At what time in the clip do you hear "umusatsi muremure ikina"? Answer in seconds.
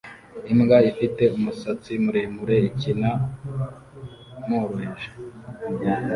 1.37-3.11